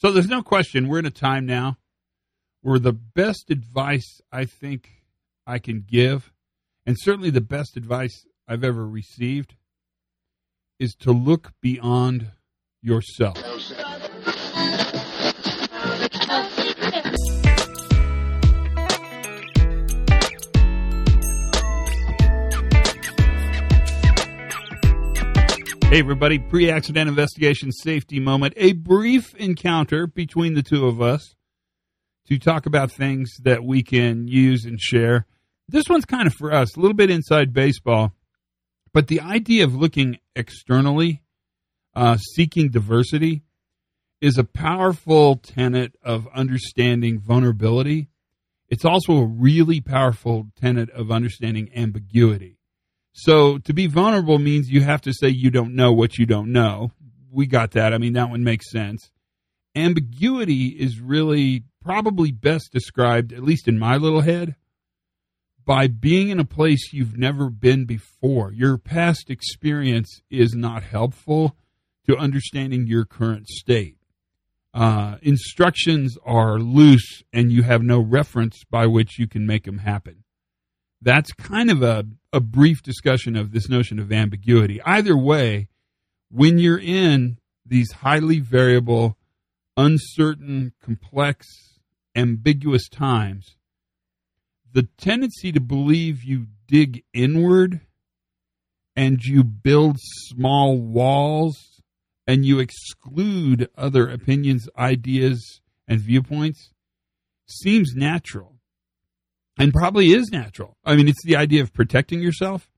So 0.00 0.10
there's 0.10 0.28
no 0.28 0.42
question 0.42 0.88
we're 0.88 1.00
in 1.00 1.04
a 1.04 1.10
time 1.10 1.44
now 1.44 1.76
where 2.62 2.78
the 2.78 2.94
best 2.94 3.50
advice 3.50 4.22
I 4.32 4.46
think 4.46 5.02
I 5.46 5.58
can 5.58 5.84
give, 5.86 6.32
and 6.86 6.96
certainly 6.98 7.28
the 7.28 7.42
best 7.42 7.76
advice 7.76 8.24
I've 8.48 8.64
ever 8.64 8.88
received, 8.88 9.56
is 10.78 10.94
to 11.00 11.12
look 11.12 11.52
beyond 11.60 12.28
yourself. 12.80 13.36
Hey, 25.90 25.98
everybody, 25.98 26.38
pre 26.38 26.70
accident 26.70 27.08
investigation 27.08 27.72
safety 27.72 28.20
moment. 28.20 28.54
A 28.56 28.74
brief 28.74 29.34
encounter 29.34 30.06
between 30.06 30.54
the 30.54 30.62
two 30.62 30.86
of 30.86 31.02
us 31.02 31.34
to 32.28 32.38
talk 32.38 32.64
about 32.64 32.92
things 32.92 33.28
that 33.42 33.64
we 33.64 33.82
can 33.82 34.28
use 34.28 34.66
and 34.66 34.80
share. 34.80 35.26
This 35.68 35.88
one's 35.88 36.04
kind 36.04 36.28
of 36.28 36.34
for 36.34 36.52
us, 36.52 36.76
a 36.76 36.80
little 36.80 36.94
bit 36.94 37.10
inside 37.10 37.52
baseball, 37.52 38.12
but 38.92 39.08
the 39.08 39.20
idea 39.20 39.64
of 39.64 39.74
looking 39.74 40.18
externally, 40.36 41.22
uh, 41.96 42.18
seeking 42.18 42.70
diversity, 42.70 43.42
is 44.20 44.38
a 44.38 44.44
powerful 44.44 45.38
tenet 45.38 45.96
of 46.04 46.28
understanding 46.32 47.18
vulnerability. 47.18 48.10
It's 48.68 48.84
also 48.84 49.14
a 49.14 49.26
really 49.26 49.80
powerful 49.80 50.46
tenet 50.54 50.88
of 50.90 51.10
understanding 51.10 51.68
ambiguity. 51.74 52.59
So 53.12 53.58
to 53.58 53.72
be 53.72 53.86
vulnerable 53.86 54.38
means 54.38 54.70
you 54.70 54.82
have 54.82 55.02
to 55.02 55.12
say 55.12 55.28
you 55.28 55.50
don't 55.50 55.74
know 55.74 55.92
what 55.92 56.18
you 56.18 56.26
don't 56.26 56.52
know. 56.52 56.92
We 57.30 57.46
got 57.46 57.72
that. 57.72 57.92
I 57.92 57.98
mean, 57.98 58.14
that 58.14 58.30
one 58.30 58.44
makes 58.44 58.70
sense. 58.70 59.10
Ambiguity 59.74 60.68
is 60.68 61.00
really 61.00 61.64
probably 61.82 62.32
best 62.32 62.72
described, 62.72 63.32
at 63.32 63.42
least 63.42 63.68
in 63.68 63.78
my 63.78 63.96
little 63.96 64.20
head, 64.20 64.56
by 65.64 65.86
being 65.86 66.30
in 66.30 66.40
a 66.40 66.44
place 66.44 66.92
you've 66.92 67.16
never 67.16 67.50
been 67.50 67.84
before. 67.84 68.52
Your 68.52 68.78
past 68.78 69.30
experience 69.30 70.22
is 70.30 70.54
not 70.54 70.82
helpful 70.82 71.56
to 72.08 72.16
understanding 72.16 72.86
your 72.86 73.04
current 73.04 73.46
state. 73.48 73.96
Uh, 74.72 75.16
instructions 75.22 76.16
are 76.24 76.58
loose 76.58 77.22
and 77.32 77.52
you 77.52 77.62
have 77.62 77.82
no 77.82 78.00
reference 78.00 78.62
by 78.70 78.86
which 78.86 79.18
you 79.18 79.26
can 79.26 79.46
make 79.46 79.64
them 79.64 79.78
happen. 79.78 80.24
That's 81.02 81.32
kind 81.32 81.70
of 81.70 81.82
a 81.82 82.04
a 82.32 82.40
brief 82.40 82.82
discussion 82.82 83.36
of 83.36 83.52
this 83.52 83.68
notion 83.68 83.98
of 83.98 84.12
ambiguity. 84.12 84.80
Either 84.82 85.16
way, 85.16 85.68
when 86.30 86.58
you're 86.58 86.78
in 86.78 87.38
these 87.66 87.90
highly 87.90 88.38
variable, 88.38 89.16
uncertain, 89.76 90.72
complex, 90.82 91.46
ambiguous 92.14 92.88
times, 92.88 93.56
the 94.72 94.88
tendency 94.96 95.50
to 95.52 95.60
believe 95.60 96.22
you 96.22 96.46
dig 96.68 97.02
inward 97.12 97.80
and 98.94 99.24
you 99.24 99.42
build 99.42 99.96
small 99.98 100.78
walls 100.78 101.56
and 102.26 102.44
you 102.44 102.60
exclude 102.60 103.68
other 103.76 104.08
opinions, 104.08 104.68
ideas, 104.78 105.60
and 105.88 106.00
viewpoints 106.00 106.70
seems 107.48 107.94
natural 107.96 108.59
and 109.58 109.72
probably 109.72 110.12
is 110.12 110.30
natural. 110.30 110.76
I 110.84 110.96
mean, 110.96 111.08
it's 111.08 111.24
the 111.24 111.36
idea 111.36 111.62
of 111.62 111.72
protecting 111.72 112.20
yourself. 112.20 112.70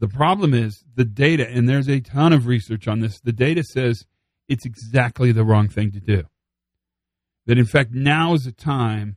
The 0.00 0.08
problem 0.08 0.54
is 0.54 0.84
the 0.94 1.04
data, 1.04 1.48
and 1.48 1.68
there's 1.68 1.88
a 1.88 2.00
ton 2.00 2.32
of 2.32 2.46
research 2.46 2.86
on 2.86 3.00
this. 3.00 3.20
The 3.20 3.32
data 3.32 3.64
says 3.64 4.04
it's 4.48 4.64
exactly 4.64 5.32
the 5.32 5.44
wrong 5.44 5.68
thing 5.68 5.90
to 5.92 6.00
do. 6.00 6.24
That 7.46 7.58
in 7.58 7.64
fact, 7.64 7.92
now 7.92 8.34
is 8.34 8.42
the 8.42 8.52
time 8.52 9.16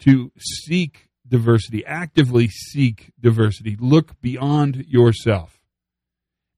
to 0.00 0.32
seek 0.38 1.08
diversity, 1.26 1.84
actively 1.86 2.48
seek 2.48 3.12
diversity, 3.18 3.76
look 3.78 4.20
beyond 4.20 4.84
yourself. 4.86 5.60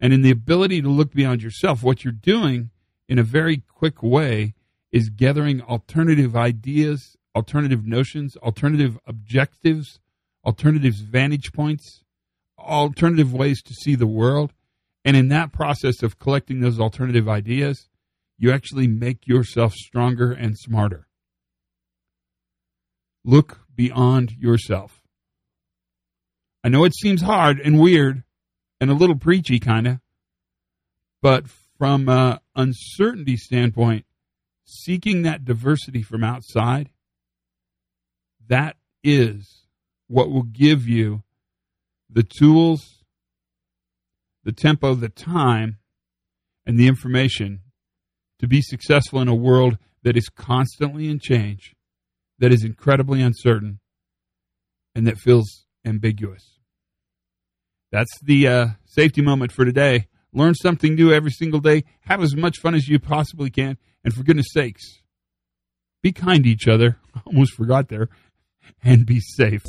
And 0.00 0.12
in 0.12 0.22
the 0.22 0.30
ability 0.30 0.82
to 0.82 0.88
look 0.88 1.12
beyond 1.12 1.42
yourself, 1.42 1.82
what 1.82 2.04
you're 2.04 2.12
doing 2.12 2.70
in 3.08 3.18
a 3.18 3.22
very 3.22 3.62
quick 3.68 4.02
way 4.02 4.54
is 4.92 5.10
gathering 5.10 5.60
alternative 5.60 6.36
ideas 6.36 7.16
alternative 7.34 7.86
notions, 7.86 8.36
alternative 8.36 8.98
objectives, 9.06 10.00
alternatives 10.44 11.00
vantage 11.00 11.52
points, 11.52 12.02
alternative 12.58 13.32
ways 13.32 13.62
to 13.62 13.74
see 13.74 13.94
the 13.94 14.06
world. 14.06 14.52
And 15.04 15.16
in 15.16 15.28
that 15.28 15.52
process 15.52 16.02
of 16.02 16.18
collecting 16.18 16.60
those 16.60 16.80
alternative 16.80 17.28
ideas, 17.28 17.88
you 18.38 18.52
actually 18.52 18.88
make 18.88 19.26
yourself 19.26 19.74
stronger 19.74 20.32
and 20.32 20.58
smarter. 20.58 21.06
Look 23.24 23.60
beyond 23.74 24.32
yourself. 24.32 25.02
I 26.62 26.68
know 26.68 26.84
it 26.84 26.94
seems 26.94 27.20
hard 27.20 27.60
and 27.60 27.78
weird 27.78 28.24
and 28.80 28.90
a 28.90 28.94
little 28.94 29.18
preachy, 29.18 29.58
kind 29.60 29.86
of, 29.86 29.98
but 31.20 31.44
from 31.78 32.08
an 32.08 32.38
uncertainty 32.56 33.36
standpoint, 33.36 34.06
seeking 34.64 35.22
that 35.22 35.44
diversity 35.44 36.02
from 36.02 36.24
outside 36.24 36.90
that 38.48 38.76
is 39.02 39.64
what 40.08 40.30
will 40.30 40.42
give 40.42 40.86
you 40.86 41.22
the 42.10 42.22
tools, 42.22 43.04
the 44.44 44.52
tempo, 44.52 44.94
the 44.94 45.08
time, 45.08 45.78
and 46.66 46.78
the 46.78 46.86
information 46.86 47.60
to 48.38 48.46
be 48.46 48.62
successful 48.62 49.20
in 49.20 49.28
a 49.28 49.34
world 49.34 49.78
that 50.02 50.16
is 50.16 50.28
constantly 50.28 51.08
in 51.08 51.18
change, 51.18 51.74
that 52.38 52.52
is 52.52 52.64
incredibly 52.64 53.22
uncertain, 53.22 53.80
and 54.94 55.06
that 55.06 55.18
feels 55.18 55.66
ambiguous. 55.84 56.58
That's 57.90 58.18
the 58.20 58.48
uh, 58.48 58.66
safety 58.86 59.22
moment 59.22 59.52
for 59.52 59.64
today. 59.64 60.08
Learn 60.32 60.54
something 60.54 60.94
new 60.94 61.12
every 61.12 61.30
single 61.30 61.60
day. 61.60 61.84
Have 62.00 62.22
as 62.22 62.34
much 62.34 62.58
fun 62.58 62.74
as 62.74 62.88
you 62.88 62.98
possibly 62.98 63.50
can. 63.50 63.78
And 64.02 64.12
for 64.12 64.24
goodness 64.24 64.48
sakes, 64.52 64.82
be 66.02 66.12
kind 66.12 66.44
to 66.44 66.50
each 66.50 66.66
other. 66.66 66.98
I 67.14 67.20
almost 67.26 67.54
forgot 67.54 67.88
there 67.88 68.08
and 68.82 69.06
be 69.06 69.20
safe. 69.20 69.64